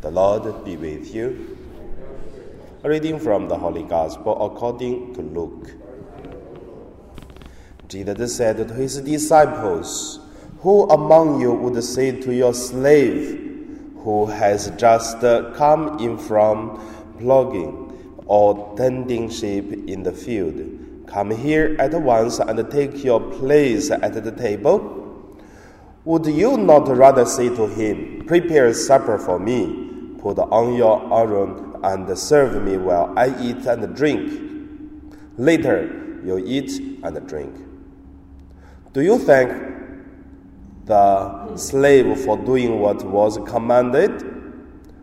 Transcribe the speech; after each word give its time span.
The 0.00 0.12
Lord 0.12 0.64
be 0.64 0.76
with 0.76 1.12
you. 1.12 1.58
A 2.84 2.88
reading 2.88 3.18
from 3.18 3.48
the 3.48 3.58
Holy 3.58 3.82
Gospel 3.82 4.46
according 4.46 5.12
to 5.14 5.22
Luke. 5.22 5.72
Jesus 7.88 8.36
said 8.36 8.68
to 8.68 8.74
his 8.74 9.00
disciples, 9.00 10.20
Who 10.60 10.88
among 10.88 11.40
you 11.40 11.52
would 11.52 11.82
say 11.82 12.12
to 12.12 12.32
your 12.32 12.54
slave 12.54 13.44
who 13.96 14.26
has 14.26 14.70
just 14.76 15.18
come 15.56 15.98
in 15.98 16.16
from 16.16 16.78
ploughing 17.18 18.22
or 18.26 18.76
tending 18.76 19.28
sheep 19.28 19.88
in 19.88 20.04
the 20.04 20.12
field, 20.12 21.08
Come 21.08 21.32
here 21.32 21.74
at 21.80 21.92
once 22.00 22.38
and 22.38 22.70
take 22.70 23.02
your 23.02 23.20
place 23.20 23.90
at 23.90 24.12
the 24.22 24.30
table? 24.30 25.34
Would 26.04 26.26
you 26.26 26.56
not 26.56 26.86
rather 26.86 27.26
say 27.26 27.48
to 27.48 27.66
him, 27.66 28.22
Prepare 28.28 28.72
supper 28.74 29.18
for 29.18 29.40
me? 29.40 29.86
Put 30.18 30.40
on 30.40 30.74
your 30.74 30.98
apron 31.06 31.76
and 31.84 32.18
serve 32.18 32.60
me 32.62 32.76
while 32.76 33.16
I 33.16 33.28
eat 33.40 33.64
and 33.66 33.94
drink. 33.94 35.12
Later, 35.36 36.20
you 36.24 36.38
eat 36.38 37.00
and 37.04 37.28
drink. 37.28 37.54
Do 38.92 39.00
you 39.00 39.18
thank 39.18 39.52
the 40.86 41.56
slave 41.56 42.18
for 42.24 42.36
doing 42.36 42.80
what 42.80 43.04
was 43.04 43.38
commanded? 43.46 44.24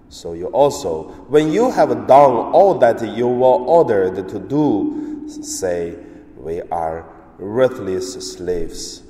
So 0.10 0.34
you 0.34 0.48
also, 0.48 1.04
when 1.30 1.52
you 1.52 1.72
have 1.72 1.90
done 2.08 2.34
all 2.52 2.78
that 2.80 3.02
you 3.02 3.28
were 3.28 3.46
ordered 3.46 4.28
to 4.28 4.40
do, 4.40 5.26
say, 5.30 5.96
We 6.36 6.62
are 6.64 7.06
worthless 7.40 8.34
slaves. 8.34 9.04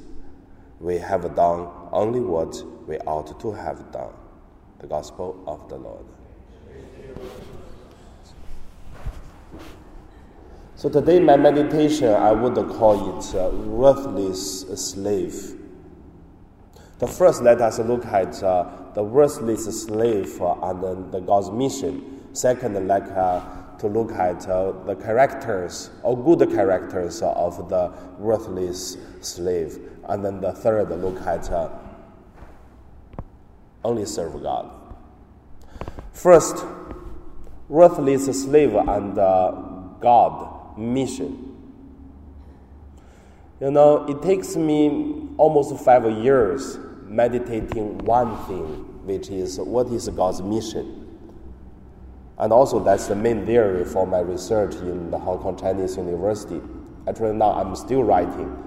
We 0.80 1.00
have 1.00 1.36
done 1.36 1.68
only 1.92 2.20
what 2.20 2.62
we 2.88 2.98
ought 3.00 3.40
to 3.40 3.52
have 3.54 3.92
done 3.92 4.14
the 4.86 4.90
gospel 4.90 5.44
of 5.48 5.68
the 5.68 5.78
Lord. 5.78 6.06
So 10.76 10.90
today, 10.90 11.20
my 11.20 11.38
meditation, 11.38 12.10
I 12.10 12.32
would 12.32 12.54
call 12.70 13.18
it 13.18 13.36
uh, 13.36 13.50
worthless 13.50 14.62
slave. 14.92 15.56
The 17.00 17.08
first, 17.08 17.42
let 17.42 17.62
us 17.62 17.80
look 17.80 18.06
at 18.06 18.44
uh, 18.44 18.70
the 18.94 19.04
worthless 19.04 19.66
slave 19.84 20.40
and 20.40 20.84
then 20.84 21.10
the 21.10 21.20
God's 21.20 21.50
mission. 21.50 22.22
Second, 22.34 22.88
like 22.88 23.08
uh, 23.08 23.42
to 23.80 23.88
look 23.88 24.12
at 24.12 24.48
uh, 24.48 24.72
the 24.86 24.96
characters 24.96 25.90
or 26.04 26.16
good 26.16 26.48
characters 26.52 27.24
of 27.24 27.70
the 27.70 27.92
worthless 28.20 28.98
slave. 29.22 29.80
And 30.08 30.24
then 30.24 30.42
the 30.42 30.52
third, 30.52 30.90
look 30.90 31.20
at 31.22 31.50
uh, 31.50 31.70
only 33.86 34.06
serve 34.06 34.42
God. 34.42 34.72
First, 36.12 36.66
worthless 37.70 38.44
slave 38.44 38.74
and 38.74 39.18
uh, 39.18 39.52
God 40.00 40.78
mission. 40.78 41.54
You 43.62 43.72
know, 43.72 44.06
it 44.08 44.22
takes 44.22 44.56
me 44.56 45.30
almost 45.38 45.78
five 45.84 46.10
years 46.24 46.78
meditating 47.04 48.00
one 48.00 48.36
thing, 48.46 49.06
which 49.06 49.30
is 49.30 49.60
what 49.60 49.88
is 49.88 50.10
God's 50.10 50.42
mission. 50.42 51.02
And 52.38 52.52
also, 52.52 52.84
that's 52.84 53.08
the 53.08 53.16
main 53.16 53.46
theory 53.46 53.86
for 53.86 54.06
my 54.06 54.20
research 54.20 54.76
in 54.76 55.10
the 55.10 55.18
Hong 55.18 55.40
Kong 55.40 55.58
Chinese 55.58 55.96
University. 55.96 56.60
Actually, 57.08 57.34
now 57.34 57.54
I'm 57.54 57.76
still 57.78 58.04
writing 58.04 58.65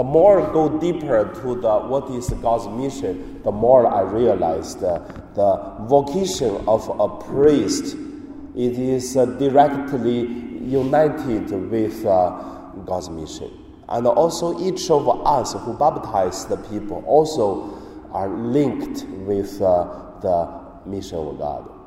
the 0.00 0.04
more 0.04 0.40
I 0.40 0.50
go 0.50 0.78
deeper 0.78 1.30
to 1.42 1.60
the 1.60 1.78
what 1.80 2.08
is 2.08 2.30
God's 2.30 2.66
mission, 2.68 3.42
the 3.42 3.52
more 3.52 3.86
I 3.86 4.00
realize 4.00 4.74
the, 4.76 4.96
the 5.34 5.76
vocation 5.88 6.56
of 6.66 6.88
a 6.98 7.22
priest. 7.22 7.98
It 8.56 8.78
is 8.78 9.14
uh, 9.18 9.26
directly 9.26 10.20
united 10.64 11.50
with 11.70 12.06
uh, 12.06 12.30
God's 12.86 13.10
mission. 13.10 13.50
And 13.90 14.06
also, 14.06 14.58
each 14.58 14.90
of 14.90 15.06
us 15.26 15.52
who 15.52 15.74
baptize 15.74 16.46
the 16.46 16.56
people 16.56 17.04
also 17.06 18.08
are 18.12 18.30
linked 18.30 19.04
with 19.04 19.60
uh, 19.60 19.84
the 20.22 20.88
mission 20.88 21.18
of 21.18 21.36
God. 21.36 21.79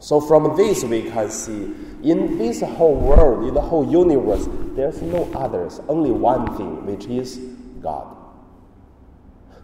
So 0.00 0.20
from 0.20 0.56
this 0.56 0.84
we 0.84 1.02
can 1.10 1.30
see 1.30 1.74
in 2.02 2.38
this 2.38 2.60
whole 2.60 2.94
world, 2.94 3.48
in 3.48 3.54
the 3.54 3.60
whole 3.60 3.90
universe, 3.90 4.48
there's 4.76 5.02
no 5.02 5.24
others, 5.34 5.80
only 5.88 6.12
one 6.12 6.56
thing, 6.56 6.86
which 6.86 7.06
is 7.06 7.38
God. 7.82 8.16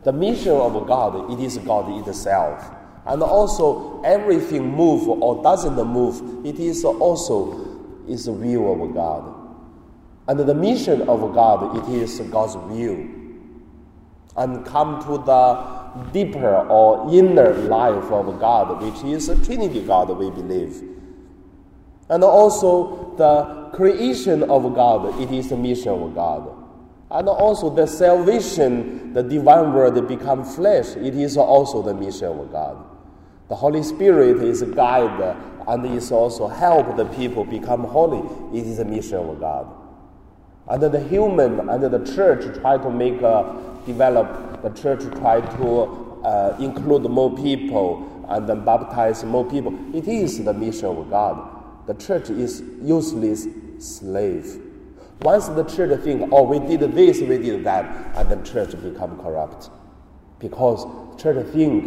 The 0.02 0.12
mission 0.12 0.52
of 0.52 0.86
God, 0.86 1.30
it 1.32 1.40
is 1.40 1.58
God 1.58 2.06
itself. 2.06 2.74
And 3.06 3.22
also 3.22 4.02
everything 4.02 4.74
move 4.74 5.08
or 5.08 5.42
doesn't 5.42 5.76
move, 5.86 6.44
it 6.44 6.58
is 6.58 6.84
also 6.84 7.78
is 8.08 8.24
the 8.24 8.32
will 8.32 8.82
of 8.82 8.94
God. 8.94 9.34
And 10.26 10.40
the 10.40 10.54
mission 10.54 11.02
of 11.02 11.34
God, 11.34 11.76
it 11.78 11.94
is 11.94 12.18
God's 12.20 12.56
will. 12.56 13.06
And 14.36 14.66
come 14.66 15.00
to 15.04 15.18
the 15.24 15.83
deeper 16.12 16.66
or 16.68 17.12
inner 17.12 17.54
life 17.54 18.10
of 18.10 18.38
God, 18.40 18.82
which 18.82 19.04
is 19.04 19.28
a 19.28 19.44
Trinity 19.44 19.84
God, 19.84 20.16
we 20.16 20.30
believe. 20.30 20.82
And 22.08 22.22
also 22.22 23.14
the 23.16 23.70
creation 23.76 24.42
of 24.44 24.74
God, 24.74 25.20
it 25.20 25.30
is 25.30 25.50
the 25.50 25.56
mission 25.56 25.92
of 25.92 26.14
God. 26.14 26.50
And 27.10 27.28
also 27.28 27.70
the 27.70 27.86
salvation, 27.86 29.12
the 29.12 29.22
divine 29.22 29.72
word 29.72 30.08
become 30.08 30.44
flesh, 30.44 30.96
it 30.96 31.14
is 31.14 31.36
also 31.36 31.82
the 31.82 31.94
mission 31.94 32.26
of 32.28 32.50
God. 32.50 32.84
The 33.48 33.54
Holy 33.54 33.82
Spirit 33.82 34.42
is 34.42 34.62
a 34.62 34.66
guide 34.66 35.36
and 35.68 35.86
is 35.86 36.10
also 36.10 36.48
help 36.48 36.96
the 36.96 37.04
people 37.06 37.44
become 37.44 37.84
holy. 37.84 38.22
It 38.58 38.66
is 38.66 38.78
the 38.78 38.84
mission 38.84 39.18
of 39.18 39.38
God. 39.38 39.66
And 40.66 40.82
the 40.82 41.00
human 41.00 41.68
and 41.68 41.82
the 41.82 42.14
church 42.14 42.56
try 42.58 42.78
to 42.78 42.90
make 42.90 43.20
a 43.20 43.80
develop, 43.86 44.53
the 44.64 44.70
church 44.70 45.02
try 45.18 45.42
to 45.42 45.82
uh, 46.24 46.56
include 46.58 47.02
more 47.02 47.36
people 47.36 48.26
and 48.30 48.48
then 48.48 48.64
baptize 48.64 49.22
more 49.22 49.44
people. 49.44 49.78
It 49.94 50.08
is 50.08 50.42
the 50.42 50.54
mission 50.54 50.86
of 50.86 51.10
God. 51.10 51.86
The 51.86 51.92
church 51.92 52.30
is 52.30 52.62
useless 52.80 53.46
slave. 53.78 54.58
Once 55.20 55.48
the 55.48 55.64
church 55.64 56.00
think, 56.00 56.30
oh, 56.32 56.44
we 56.44 56.58
did 56.60 56.80
this, 56.94 57.20
we 57.20 57.36
did 57.36 57.62
that, 57.64 58.16
and 58.16 58.30
the 58.30 58.42
church 58.42 58.70
become 58.82 59.20
corrupt. 59.20 59.68
Because 60.38 60.86
church 61.20 61.46
think, 61.48 61.84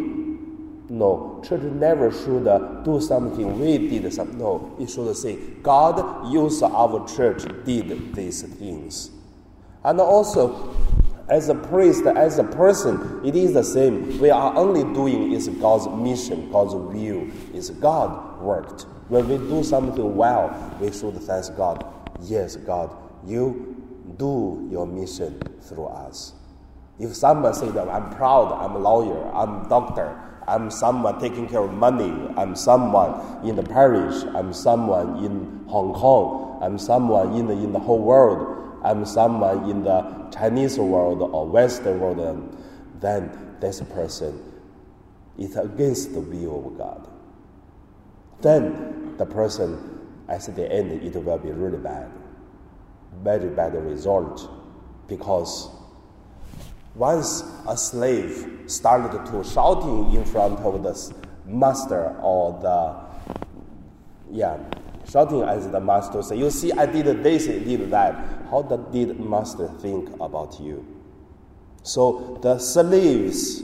no, 0.92 1.44
church 1.48 1.64
never 1.64 2.12
should 2.12 2.46
do 2.86 3.02
something 3.02 3.60
we 3.60 3.90
did 3.90 4.14
something. 4.14 4.38
No, 4.38 4.76
it 4.80 4.92
should 4.92 5.18
say, 5.18 5.36
God 5.64 6.32
used 6.32 6.62
our 6.62 7.08
church, 7.08 7.42
did 7.66 8.14
these 8.14 8.44
things. 8.44 9.10
And 9.84 10.00
also, 10.00 10.76
as 11.30 11.50
a 11.50 11.56
priest, 11.56 12.06
as 12.06 12.40
a 12.40 12.44
person, 12.44 13.22
it 13.26 13.36
is 13.36 13.54
the 13.54 13.64
same. 13.64 14.20
We 14.20 14.30
are 14.30 14.56
only 14.56 14.84
doing 14.94 15.34
is 15.34 15.50
God's 15.50 15.88
mission, 15.88 16.50
God's 16.52 16.74
will. 16.74 17.28
Is 17.54 17.70
God 17.72 18.42
worked. 18.42 18.84
When 19.10 19.28
we 19.28 19.38
do 19.38 19.64
something 19.64 20.16
well, 20.16 20.78
we 20.80 20.92
should 20.92 21.22
thank 21.22 21.56
God. 21.58 21.86
Yes, 22.22 22.56
God, 22.56 22.96
you 23.26 23.76
do 24.18 24.68
your 24.72 24.88
mission 24.88 25.40
through 25.62 25.88
us. 25.88 26.34
If 27.00 27.16
someone 27.16 27.54
say 27.54 27.70
that 27.70 27.90
I'm 27.90 28.10
proud, 28.16 28.54
I'm 28.54 28.76
a 28.76 28.80
lawyer, 28.80 29.32
I'm 29.34 29.66
a 29.66 29.70
doctor, 29.70 30.20
I'm 30.48 30.72
someone 30.72 31.20
taking 31.20 31.48
care 31.48 31.62
of 31.62 31.74
money, 31.74 32.34
I'm 32.38 32.56
someone 32.56 33.46
in 33.46 33.56
the 33.56 33.64
parish, 33.64 34.24
I'm 34.34 34.52
someone 34.52 35.24
in 35.24 35.66
Hong 35.68 35.94
Kong, 35.94 36.60
I'm 36.64 36.80
someone 36.80 37.34
in 37.34 37.48
the, 37.48 37.54
in 37.54 37.72
the 37.72 37.80
whole 37.80 38.00
world, 38.00 38.57
I'm 38.84 39.06
someone 39.06 39.70
in 39.70 39.84
the 39.84 40.30
Chinese 40.34 40.78
world 40.80 41.22
or 41.22 41.48
Western 41.48 42.00
world, 42.00 42.58
then 43.00 43.56
this 43.60 43.82
person 43.82 44.42
is 45.38 45.56
against 45.56 46.14
the 46.14 46.22
will 46.22 46.68
of 46.68 46.78
God. 46.78 47.08
Then 48.42 49.16
the 49.18 49.26
person, 49.26 50.00
at 50.28 50.42
the 50.56 50.72
end, 50.72 50.92
it 50.92 51.16
will 51.16 51.38
be 51.38 51.52
really 51.52 51.78
bad, 51.78 52.10
very 53.24 53.50
bad 53.50 53.74
result, 53.74 54.50
because 55.08 55.70
once 56.96 57.44
a 57.68 57.78
slave 57.78 58.64
started 58.68 59.26
to 59.32 59.44
shouting 59.44 60.14
in 60.14 60.26
front 60.26 60.60
of 60.60 60.84
the 60.84 61.14
master 61.46 62.16
or 62.22 62.60
the 62.62 62.96
yeah 64.32 64.58
shouting 65.10 65.42
as 65.44 65.70
the 65.70 65.80
master 65.80 66.22
say, 66.22 66.38
You 66.38 66.50
see, 66.50 66.72
I 66.72 66.86
did 66.86 67.24
this, 67.24 67.48
I 67.48 67.60
did 67.60 67.90
that. 67.92 68.14
How 68.50 68.62
did 68.62 69.10
the 69.10 69.14
master 69.16 69.68
think 69.80 70.10
about 70.20 70.60
you? 70.60 70.86
So 71.84 72.40
the 72.42 72.60
slaves 72.60 73.64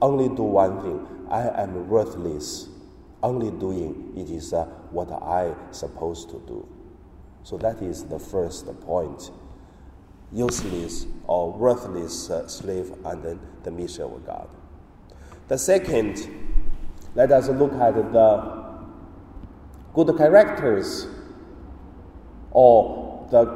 only 0.00 0.28
do 0.28 0.42
one 0.42 0.82
thing 0.82 1.26
I 1.30 1.62
am 1.62 1.88
worthless. 1.88 2.68
Only 3.22 3.50
doing 3.50 4.12
it 4.16 4.30
is 4.30 4.52
uh, 4.52 4.64
what 4.90 5.10
I 5.12 5.54
supposed 5.70 6.28
to 6.30 6.42
do. 6.46 6.68
So 7.44 7.56
that 7.58 7.80
is 7.80 8.04
the 8.04 8.18
first 8.18 8.66
point. 8.82 9.30
Useless 10.32 11.06
or 11.26 11.52
worthless 11.52 12.30
uh, 12.30 12.48
slave 12.48 12.92
under 13.04 13.38
the 13.62 13.70
mission 13.70 14.04
of 14.04 14.26
God. 14.26 14.48
The 15.48 15.56
second 15.58 16.42
Let 17.14 17.30
us 17.30 17.48
look 17.48 17.74
at 17.74 17.94
the 17.94 18.61
good 19.94 20.16
characters 20.16 21.06
or 22.50 23.26
the 23.30 23.46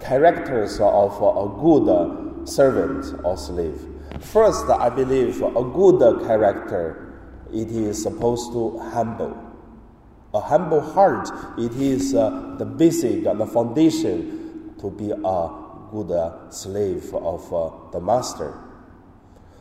characters 0.00 0.78
of 0.80 1.12
a 1.16 1.60
good 1.60 2.48
servant 2.48 3.24
or 3.24 3.36
slave. 3.36 3.80
First, 4.20 4.68
I 4.68 4.88
believe 4.88 5.42
a 5.42 5.62
good 5.62 6.26
character 6.26 7.06
it 7.52 7.70
is 7.70 8.02
supposed 8.02 8.52
to 8.52 8.78
humble. 8.78 9.42
A 10.34 10.40
humble 10.40 10.80
heart 10.80 11.28
it 11.58 11.72
is 11.74 12.14
uh, 12.14 12.56
the 12.58 12.64
basic, 12.64 13.24
the 13.24 13.46
foundation 13.46 14.74
to 14.80 14.90
be 14.90 15.10
a 15.10 15.50
good 15.90 16.10
uh, 16.10 16.50
slave 16.50 17.14
of 17.14 17.52
uh, 17.52 17.70
the 17.92 18.00
master. 18.00 18.65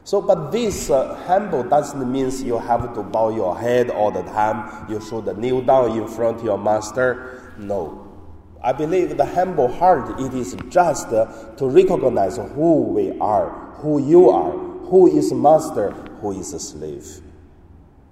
So, 0.05 0.21
but 0.21 0.51
this 0.51 0.91
uh, 0.91 1.15
humble 1.25 1.63
doesn't 1.63 2.11
mean 2.11 2.29
you 2.45 2.59
have 2.59 2.93
to 2.93 3.01
bow 3.01 3.29
your 3.29 3.57
head 3.57 3.89
all 3.89 4.11
the 4.11 4.21
time. 4.21 4.87
You 4.87 5.01
should 5.01 5.35
kneel 5.39 5.63
down 5.63 5.97
in 5.97 6.07
front 6.07 6.37
of 6.39 6.45
your 6.45 6.59
master. 6.59 7.51
No. 7.57 8.07
I 8.63 8.71
believe 8.71 9.17
the 9.17 9.25
humble 9.25 9.67
heart, 9.67 10.19
it 10.19 10.31
is 10.35 10.55
just 10.69 11.07
uh, 11.07 11.25
to 11.57 11.67
recognize 11.67 12.37
who 12.37 12.83
we 12.83 13.17
are, 13.19 13.49
who 13.77 13.99
you 13.99 14.29
are, 14.29 14.51
who 14.51 15.07
is 15.07 15.33
master, 15.33 15.89
who 16.21 16.39
is 16.39 16.53
a 16.53 16.59
slave. 16.59 17.21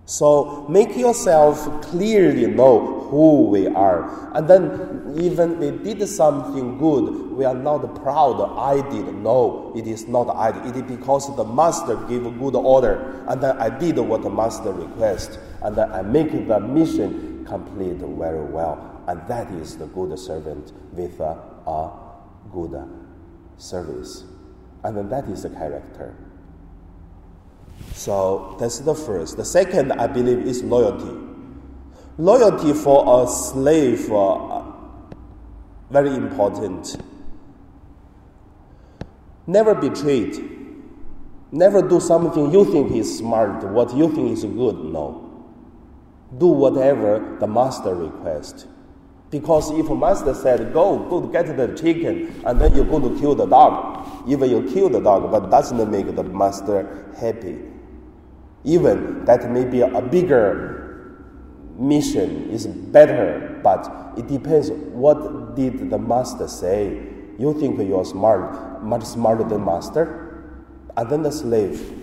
So 0.06 0.66
make 0.68 0.98
yourself 0.98 1.82
clearly 1.84 2.48
know 2.48 3.03
who 3.14 3.44
we 3.46 3.68
are. 3.68 4.10
And 4.36 4.48
then 4.48 5.16
even 5.20 5.60
we 5.60 5.70
did 5.70 6.08
something 6.10 6.80
good, 6.80 7.32
we 7.32 7.46
are 7.46 7.54
not 7.54 7.82
proud 8.02 8.42
I 8.58 8.82
did. 8.90 9.14
No, 9.14 9.72
it 9.76 9.86
is 9.86 10.08
not 10.08 10.36
I 10.36 10.52
did. 10.52 10.76
It 10.76 10.84
is 10.84 10.98
because 10.98 11.36
the 11.36 11.44
master 11.44 11.96
gave 12.08 12.26
a 12.26 12.32
good 12.32 12.56
order 12.56 13.24
and 13.28 13.42
then 13.42 13.56
I 13.60 13.70
did 13.70 14.00
what 14.00 14.24
the 14.24 14.32
master 14.32 14.72
request 14.72 15.38
and 15.62 15.76
then 15.76 15.92
I 15.92 16.02
make 16.02 16.32
the 16.48 16.60
mission 16.60 17.46
complete 17.46 17.98
very 17.98 18.46
well. 18.46 19.04
And 19.08 19.22
that 19.28 19.52
is 19.52 19.78
the 19.78 19.86
good 19.86 20.18
servant 20.18 20.74
with 20.94 21.20
a, 21.20 21.38
a 21.68 21.92
good 22.52 22.82
service. 23.58 24.24
And 24.84 24.98
then 24.98 25.10
that 25.10 25.26
is 25.26 25.44
the 25.44 25.52
character. 25.52 26.16
So 27.94 28.56
that's 28.60 28.80
the 28.80 28.96
first. 28.96 29.38
The 29.38 29.46
second, 29.46 29.92
I 29.92 30.08
believe, 30.08 30.40
is 30.48 30.64
loyalty. 30.64 31.23
Loyalty 32.18 32.74
for 32.74 33.24
a 33.24 33.28
slave, 33.28 34.12
uh, 34.12 34.62
very 35.90 36.14
important. 36.14 36.96
Never 39.48 39.74
betrayed. 39.74 40.38
Never 41.52 41.82
do 41.82 42.00
something 42.00 42.52
you 42.52 42.66
think 42.66 42.92
is 42.92 43.18
smart, 43.18 43.64
what 43.64 43.96
you 43.96 44.14
think 44.14 44.32
is 44.32 44.44
good. 44.44 44.76
No. 44.76 45.46
Do 46.38 46.48
whatever 46.48 47.38
the 47.40 47.48
master 47.48 47.96
requests. 47.96 48.68
Because 49.32 49.72
if 49.72 49.90
a 49.90 49.96
master 49.96 50.36
said, 50.36 50.72
go, 50.72 51.00
go 51.10 51.22
get 51.22 51.58
the 51.58 51.76
chicken, 51.76 52.44
and 52.46 52.62
then 52.62 52.76
you're 52.76 52.86
going 52.86 53.12
to 53.12 53.20
kill 53.20 53.34
the 53.34 53.48
dog, 53.48 54.08
even 54.28 54.52
you 54.52 54.72
kill 54.72 54.90
the 54.90 55.00
dog, 55.00 55.32
but 55.32 55.50
doesn't 55.50 55.90
make 55.90 56.16
the 56.16 56.24
master 56.24 57.12
happy. 57.20 57.58
Even 58.64 59.26
that 59.26 59.50
may 59.50 59.66
be 59.66 59.82
a 59.82 60.02
bigger 60.02 60.83
mission 61.78 62.50
is 62.50 62.68
better, 62.68 63.60
but 63.64 64.14
it 64.18 64.28
depends 64.28 64.72
what 64.72 65.56
did 65.56 65.90
the 65.90 65.98
master 65.98 66.48
say. 66.48 67.02
You 67.40 67.54
think 67.60 67.80
you're 67.80 68.06
smart, 68.06 68.84
much 68.84 69.04
smarter 69.04 69.44
than 69.44 69.66
master, 69.66 70.46
and 70.96 71.10
then 71.10 71.24
the 71.24 71.32
slave, 71.32 72.00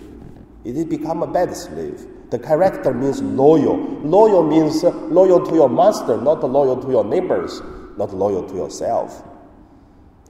it 0.65 0.89
become 0.89 1.23
a 1.23 1.27
bad 1.27 1.55
slave. 1.55 2.05
The 2.29 2.39
character 2.39 2.93
means 2.93 3.21
loyal. 3.21 3.77
Loyal 4.03 4.43
means 4.43 4.83
loyal 4.83 5.45
to 5.45 5.55
your 5.55 5.69
master, 5.69 6.17
not 6.17 6.43
loyal 6.43 6.81
to 6.81 6.89
your 6.89 7.03
neighbors, 7.03 7.61
not 7.97 8.13
loyal 8.13 8.47
to 8.47 8.55
yourself. 8.55 9.23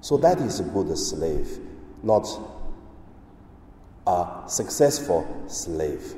So 0.01 0.17
that 0.17 0.39
is 0.39 0.59
a 0.59 0.63
good 0.63 0.97
slave, 0.97 1.59
not 2.01 2.27
a 4.07 4.43
successful 4.47 5.45
slave. 5.47 6.15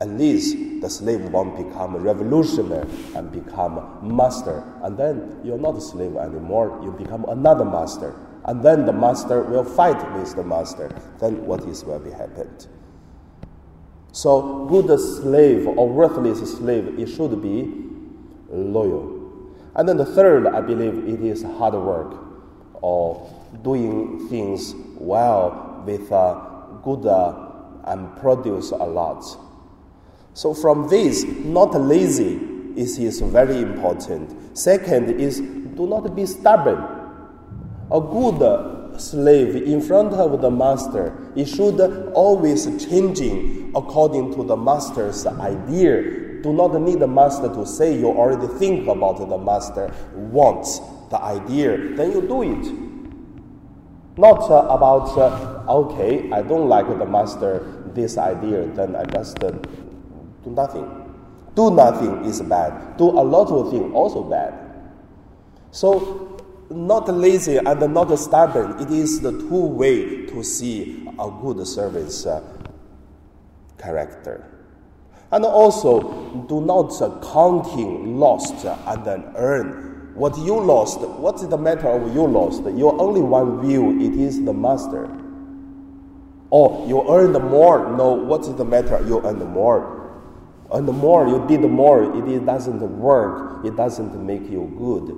At 0.00 0.08
least 0.08 0.56
the 0.80 0.90
slave 0.90 1.20
won't 1.30 1.56
become 1.56 1.94
a 1.94 1.98
revolutionary 1.98 2.88
and 3.14 3.30
become 3.30 3.98
master. 4.02 4.64
And 4.82 4.98
then 4.98 5.40
you're 5.44 5.58
not 5.58 5.76
a 5.76 5.80
slave 5.80 6.16
anymore, 6.16 6.80
you 6.82 6.90
become 6.90 7.24
another 7.28 7.64
master. 7.64 8.14
And 8.44 8.62
then 8.62 8.84
the 8.84 8.92
master 8.92 9.42
will 9.42 9.64
fight 9.64 9.96
with 10.12 10.34
the 10.34 10.44
master. 10.44 10.88
Then 11.20 11.46
what 11.46 11.64
is 11.64 11.84
will 11.84 12.00
be 12.00 12.10
happened? 12.10 12.66
So 14.12 14.66
good 14.66 14.98
slave 15.00 15.66
or 15.66 15.88
worthless 15.88 16.38
slave, 16.58 16.98
it 16.98 17.06
should 17.06 17.40
be 17.40 17.72
loyal. 18.50 19.52
And 19.74 19.88
then 19.88 19.96
the 19.96 20.06
third, 20.06 20.46
I 20.46 20.60
believe 20.60 21.08
it 21.08 21.20
is 21.20 21.42
hard 21.42 21.74
work 21.74 22.14
or 22.74 23.28
doing 23.62 24.28
things 24.28 24.74
well 24.98 25.82
with 25.86 26.12
uh, 26.12 26.34
good 26.82 27.06
uh, 27.06 27.50
and 27.84 28.14
produce 28.16 28.70
a 28.70 28.76
lot. 28.76 29.24
So 30.34 30.52
from 30.52 30.88
this, 30.88 31.24
not 31.24 31.80
lazy 31.80 32.40
is, 32.76 32.98
is 32.98 33.20
very 33.20 33.58
important. 33.62 34.56
Second 34.58 35.20
is 35.20 35.40
do 35.40 35.86
not 35.86 36.14
be 36.14 36.26
stubborn. 36.26 36.82
A 37.90 38.00
good 38.00 39.00
slave 39.00 39.54
in 39.54 39.80
front 39.80 40.12
of 40.14 40.40
the 40.40 40.50
master, 40.50 41.16
it 41.36 41.46
should 41.46 41.80
always 42.14 42.64
changing 42.84 43.72
according 43.76 44.34
to 44.34 44.42
the 44.42 44.56
master's 44.56 45.24
idea. 45.26 46.42
Do 46.42 46.52
not 46.52 46.80
need 46.80 46.98
the 46.98 47.06
master 47.06 47.48
to 47.54 47.64
say 47.64 47.96
you 47.96 48.08
already 48.08 48.46
think 48.58 48.88
about 48.88 49.18
the 49.18 49.38
master 49.38 49.92
wants 50.14 50.80
the 51.10 51.20
idea, 51.22 51.94
then 51.94 52.12
you 52.12 52.22
do 52.22 52.42
it. 52.42 54.18
Not 54.18 54.50
uh, 54.50 54.66
about, 54.68 55.16
uh, 55.16 55.64
okay, 55.68 56.30
I 56.30 56.42
don't 56.42 56.68
like 56.68 56.86
the 56.86 57.06
master 57.06 57.82
this 57.94 58.18
idea, 58.18 58.66
then 58.68 58.94
I 58.96 59.04
just 59.04 59.42
uh, 59.42 59.52
do 60.44 60.50
nothing. 60.50 61.14
Do 61.54 61.70
nothing 61.70 62.24
is 62.24 62.42
bad. 62.42 62.96
Do 62.96 63.10
a 63.10 63.22
lot 63.22 63.48
of 63.48 63.70
things 63.70 63.92
also 63.94 64.22
bad. 64.22 64.54
So, 65.70 66.42
not 66.70 67.08
lazy 67.08 67.56
and 67.56 67.94
not 67.94 68.16
stubborn. 68.18 68.80
It 68.80 68.90
is 68.90 69.20
the 69.20 69.32
two 69.32 69.66
way 69.66 70.26
to 70.26 70.42
see 70.42 71.08
a 71.18 71.30
good 71.30 71.66
service 71.66 72.26
uh, 72.26 72.42
character. 73.78 74.50
And 75.30 75.44
also, 75.44 76.44
do 76.48 76.60
not 76.60 77.00
uh, 77.00 77.20
counting 77.32 78.18
lost 78.18 78.64
and 78.64 79.04
then 79.04 79.32
earn. 79.36 80.12
What 80.14 80.38
you 80.38 80.60
lost, 80.60 81.00
what 81.00 81.36
is 81.36 81.48
the 81.48 81.58
matter 81.58 81.88
of 81.88 82.14
you 82.14 82.24
lost? 82.26 82.62
Your 82.62 83.00
only 83.00 83.20
one 83.20 83.60
view, 83.66 84.00
it 84.00 84.14
is 84.14 84.44
the 84.44 84.52
master. 84.52 85.10
Or 86.50 86.86
you 86.86 87.04
earned 87.10 87.32
more, 87.50 87.96
no, 87.96 88.12
what 88.12 88.42
is 88.42 88.54
the 88.54 88.64
matter? 88.64 89.04
You 89.06 89.20
earned 89.24 89.44
more. 89.44 90.03
And 90.74 90.88
the 90.88 90.92
more 90.92 91.28
you 91.28 91.46
did 91.46 91.62
the 91.62 91.68
more, 91.68 92.02
it 92.02 92.44
doesn't 92.44 92.80
work, 92.98 93.64
it 93.64 93.76
doesn't 93.76 94.20
make 94.26 94.50
you 94.50 94.74
good. 94.76 95.14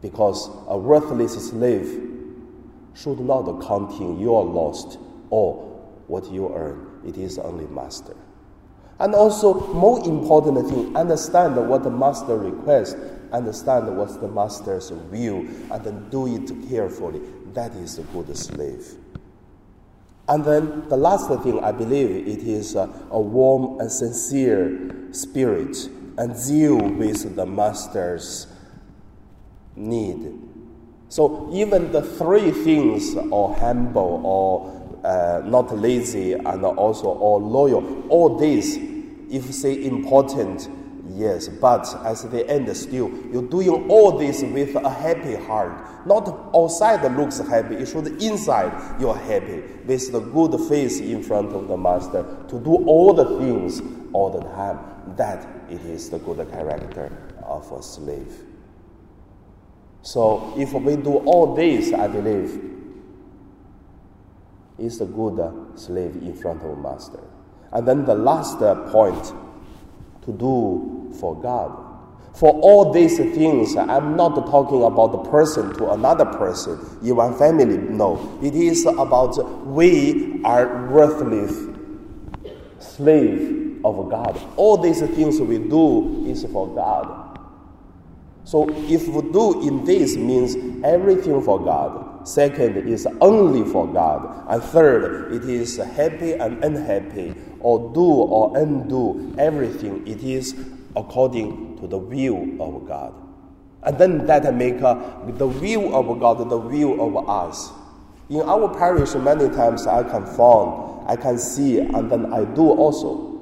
Because 0.00 0.48
a 0.68 0.78
worthless 0.78 1.50
slave 1.50 2.02
should 2.94 3.20
not 3.20 3.44
counting 3.66 4.18
your 4.18 4.42
lost 4.42 4.98
or 5.28 5.56
what 6.06 6.30
you 6.32 6.50
earn. 6.54 7.02
It 7.06 7.18
is 7.18 7.38
only 7.38 7.66
master. 7.66 8.16
And 8.98 9.14
also, 9.14 9.74
more 9.74 10.02
important 10.06 10.66
thing, 10.70 10.96
understand 10.96 11.68
what 11.68 11.82
the 11.82 11.90
master 11.90 12.38
requests, 12.38 12.96
understand 13.32 13.94
what's 13.98 14.16
the 14.16 14.28
master's 14.28 14.90
will, 14.90 15.40
and 15.70 15.84
then 15.84 16.08
do 16.08 16.26
it 16.26 16.70
carefully. 16.70 17.20
That 17.52 17.74
is 17.74 17.98
a 17.98 18.02
good 18.04 18.34
slave. 18.34 18.94
And 20.28 20.44
then 20.44 20.88
the 20.88 20.96
last 20.96 21.28
thing, 21.42 21.62
I 21.62 21.72
believe 21.72 22.10
it 22.10 22.42
is 22.42 22.74
a, 22.74 22.90
a 23.10 23.20
warm 23.20 23.80
and 23.80 23.90
sincere 23.90 25.12
spirit 25.12 25.88
and 26.18 26.36
zeal 26.36 26.78
with 26.78 27.36
the 27.36 27.46
master's 27.46 28.48
need. 29.76 30.32
So 31.08 31.48
even 31.52 31.92
the 31.92 32.02
three 32.02 32.50
things, 32.50 33.14
or 33.30 33.54
humble, 33.54 34.20
or 34.24 35.00
uh, 35.04 35.42
not 35.44 35.76
lazy, 35.76 36.32
and 36.32 36.64
also 36.64 37.06
or 37.06 37.40
loyal, 37.40 38.08
all 38.08 38.36
these, 38.36 38.76
if 39.30 39.54
say 39.54 39.84
important, 39.84 40.68
Yes, 41.16 41.48
but 41.48 41.88
at 42.04 42.30
the 42.30 42.46
end, 42.46 42.76
still, 42.76 43.10
you're 43.32 43.48
doing 43.48 43.88
all 43.88 44.18
this 44.18 44.42
with 44.42 44.74
a 44.74 44.90
happy 44.90 45.34
heart. 45.34 46.06
Not 46.06 46.28
outside 46.54 47.10
looks 47.16 47.38
happy, 47.38 47.76
it 47.76 47.86
should 47.86 48.22
inside 48.22 49.00
you're 49.00 49.16
happy 49.16 49.62
with 49.86 50.12
the 50.12 50.20
good 50.20 50.60
face 50.68 51.00
in 51.00 51.22
front 51.22 51.52
of 51.52 51.68
the 51.68 51.76
master 51.76 52.22
to 52.48 52.60
do 52.60 52.84
all 52.86 53.14
the 53.14 53.24
things 53.38 53.80
all 54.12 54.28
the 54.28 54.42
time. 54.50 54.78
That 55.16 55.48
it 55.70 55.80
is 55.86 56.10
the 56.10 56.18
good 56.18 56.50
character 56.50 57.10
of 57.42 57.72
a 57.72 57.82
slave. 57.82 58.44
So 60.02 60.52
if 60.58 60.74
we 60.74 60.96
do 60.96 61.16
all 61.16 61.54
this, 61.54 61.94
I 61.94 62.08
believe, 62.08 62.60
is 64.78 64.98
the 64.98 65.06
good 65.06 65.78
slave 65.78 66.16
in 66.16 66.34
front 66.34 66.62
of 66.62 66.76
master. 66.78 67.20
And 67.72 67.88
then 67.88 68.04
the 68.04 68.14
last 68.14 68.58
point 68.92 69.32
to 70.26 70.32
do 70.32 71.12
for 71.18 71.40
God. 71.40 71.84
For 72.34 72.50
all 72.50 72.92
these 72.92 73.16
things, 73.16 73.76
I'm 73.76 74.14
not 74.14 74.34
talking 74.50 74.82
about 74.82 75.12
the 75.12 75.30
person 75.30 75.74
to 75.78 75.92
another 75.92 76.26
person 76.26 76.78
in 77.02 77.16
one 77.16 77.34
family. 77.38 77.78
No, 77.78 78.38
it 78.42 78.54
is 78.54 78.84
about 78.84 79.38
we 79.66 80.42
are 80.44 80.86
worthless 80.92 81.74
slave 82.78 83.80
of 83.84 84.10
God. 84.10 84.38
All 84.56 84.76
these 84.76 85.00
things 85.00 85.40
we 85.40 85.58
do 85.58 86.26
is 86.26 86.44
for 86.44 86.68
God. 86.74 87.40
So 88.44 88.68
if 88.68 89.08
we 89.08 89.22
do 89.32 89.66
in 89.66 89.84
this 89.84 90.16
means 90.16 90.56
everything 90.84 91.40
for 91.42 91.58
God. 91.58 92.05
Second 92.26 92.88
is 92.88 93.06
only 93.20 93.64
for 93.70 93.86
God. 93.86 94.46
And 94.48 94.62
third, 94.62 95.32
it 95.32 95.48
is 95.48 95.76
happy 95.76 96.32
and 96.32 96.62
unhappy, 96.64 97.34
or 97.60 97.92
do 97.94 98.02
or 98.02 98.58
undo 98.58 99.32
everything. 99.38 100.04
It 100.06 100.24
is 100.24 100.56
according 100.96 101.78
to 101.78 101.86
the 101.86 101.98
will 101.98 102.42
of 102.60 102.88
God. 102.88 103.14
And 103.84 103.96
then 103.96 104.26
that 104.26 104.52
make 104.54 104.82
uh, 104.82 104.94
the 105.24 105.46
will 105.46 105.94
of 105.94 106.18
God 106.18 106.50
the 106.50 106.58
will 106.58 107.16
of 107.16 107.28
us. 107.28 107.70
In 108.28 108.40
our 108.42 108.74
parish, 108.76 109.14
many 109.14 109.48
times 109.54 109.86
I 109.86 110.02
can 110.02 110.26
find, 110.26 111.08
I 111.08 111.14
can 111.14 111.38
see, 111.38 111.78
and 111.78 112.10
then 112.10 112.32
I 112.34 112.44
do 112.44 112.70
also. 112.70 113.40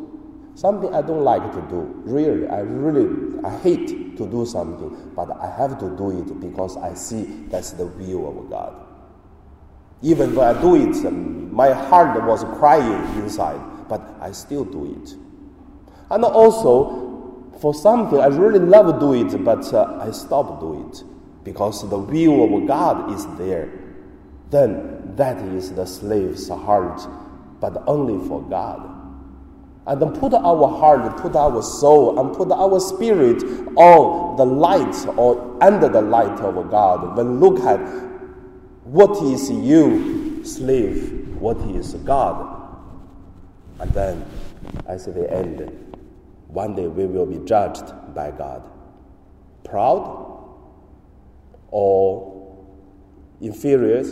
Something 0.56 0.94
I 0.94 1.00
don't 1.00 1.24
like 1.24 1.50
to 1.52 1.60
do. 1.70 2.02
Really, 2.04 2.46
I 2.48 2.58
really, 2.60 3.40
I 3.42 3.56
hate 3.60 4.03
to 4.16 4.26
do 4.26 4.46
something, 4.46 5.12
but 5.14 5.30
I 5.30 5.50
have 5.58 5.78
to 5.80 5.96
do 5.96 6.18
it 6.18 6.40
because 6.40 6.76
I 6.76 6.94
see 6.94 7.24
that's 7.48 7.72
the 7.72 7.86
will 7.86 8.28
of 8.28 8.50
God. 8.50 8.74
Even 10.02 10.34
when 10.34 10.56
I 10.56 10.60
do 10.60 10.76
it, 10.76 11.12
my 11.52 11.72
heart 11.72 12.22
was 12.24 12.44
crying 12.58 13.22
inside, 13.22 13.60
but 13.88 14.02
I 14.20 14.32
still 14.32 14.64
do 14.64 15.00
it. 15.02 15.14
And 16.10 16.24
also, 16.24 17.50
for 17.60 17.72
something 17.74 18.20
I 18.20 18.26
really 18.26 18.58
love 18.58 18.92
to 18.94 19.00
do 19.00 19.14
it, 19.14 19.44
but 19.44 19.72
uh, 19.72 19.98
I 20.00 20.10
stop 20.10 20.60
do 20.60 20.88
it 20.90 21.02
because 21.44 21.88
the 21.88 21.98
will 21.98 22.58
of 22.58 22.66
God 22.66 23.12
is 23.12 23.26
there. 23.38 23.72
Then 24.50 25.14
that 25.16 25.38
is 25.38 25.72
the 25.72 25.86
slave's 25.86 26.48
heart, 26.48 27.00
but 27.60 27.82
only 27.86 28.26
for 28.28 28.42
God 28.42 28.93
and 29.86 30.00
then 30.00 30.12
put 30.12 30.32
our 30.32 30.68
heart, 30.68 31.16
put 31.18 31.36
our 31.36 31.62
soul, 31.62 32.18
and 32.18 32.34
put 32.34 32.50
our 32.50 32.80
spirit 32.80 33.42
on 33.76 34.36
the 34.36 34.44
light 34.44 35.06
or 35.18 35.62
under 35.62 35.88
the 35.88 36.00
light 36.00 36.40
of 36.40 36.70
God. 36.70 37.16
When 37.16 37.38
look 37.38 37.60
at 37.60 37.80
what 38.84 39.22
is 39.22 39.50
you, 39.50 40.42
slave, 40.44 41.36
what 41.38 41.58
is 41.70 41.94
God. 41.94 42.78
And 43.78 43.92
then, 43.92 44.24
as 44.86 45.04
the 45.04 45.30
end, 45.30 45.70
one 46.48 46.74
day 46.74 46.86
we 46.86 47.06
will 47.06 47.26
be 47.26 47.44
judged 47.44 47.92
by 48.14 48.30
God. 48.30 48.62
Proud 49.64 50.30
or 51.70 52.56
inferior 53.40 54.04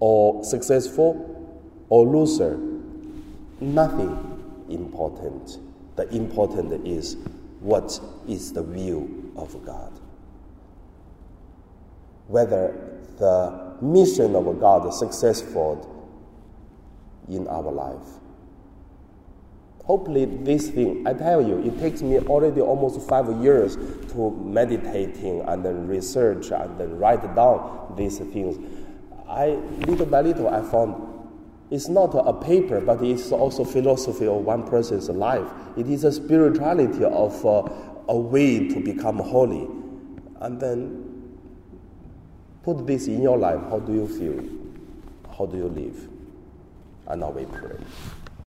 or 0.00 0.42
successful 0.42 1.24
or 1.90 2.06
loser, 2.06 2.58
nothing 3.60 4.27
important. 4.68 5.58
The 5.96 6.08
important 6.14 6.86
is 6.86 7.16
what 7.60 8.00
is 8.26 8.52
the 8.52 8.62
will 8.62 9.08
of 9.36 9.64
God. 9.64 9.92
Whether 12.26 12.98
the 13.18 13.76
mission 13.80 14.34
of 14.36 14.60
God 14.60 14.86
is 14.86 14.98
successful 14.98 15.94
in 17.28 17.46
our 17.48 17.70
life. 17.72 18.06
Hopefully, 19.84 20.26
this 20.26 20.68
thing, 20.68 21.06
I 21.06 21.14
tell 21.14 21.40
you, 21.40 21.62
it 21.62 21.78
takes 21.80 22.02
me 22.02 22.18
already 22.18 22.60
almost 22.60 23.08
five 23.08 23.30
years 23.42 23.76
to 24.12 24.30
meditating 24.44 25.40
and 25.40 25.64
then 25.64 25.88
research 25.88 26.50
and 26.50 26.78
then 26.78 26.98
write 26.98 27.22
down 27.34 27.94
these 27.96 28.18
things. 28.18 28.58
I 29.26 29.58
little 29.86 30.06
by 30.06 30.20
little 30.20 30.48
I 30.48 30.60
found 30.60 31.17
it's 31.70 31.88
not 31.88 32.14
a 32.14 32.32
paper, 32.32 32.80
but 32.80 33.02
it's 33.02 33.30
also 33.30 33.64
philosophy 33.64 34.26
of 34.26 34.36
one 34.36 34.66
person's 34.66 35.10
life. 35.10 35.46
It 35.76 35.88
is 35.88 36.04
a 36.04 36.12
spirituality 36.12 37.04
of 37.04 37.44
uh, 37.44 37.68
a 38.08 38.16
way 38.16 38.68
to 38.68 38.80
become 38.80 39.18
holy. 39.18 39.68
And 40.40 40.58
then 40.60 41.38
put 42.62 42.86
this 42.86 43.06
in 43.06 43.22
your 43.22 43.36
life. 43.36 43.60
How 43.68 43.80
do 43.80 43.92
you 43.92 44.08
feel? 44.08 44.42
How 45.36 45.46
do 45.46 45.58
you 45.58 45.68
live? 45.68 46.08
And 47.06 47.20
now 47.20 47.30
we 47.30 47.44
pray. 47.44 47.76